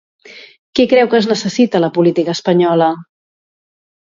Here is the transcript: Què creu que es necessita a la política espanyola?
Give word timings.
Què 0.79 0.85
creu 0.93 1.09
que 1.11 1.19
es 1.23 1.27
necessita 1.31 1.79
a 1.81 1.83
la 1.85 1.91
política 1.99 2.35
espanyola? 2.39 2.89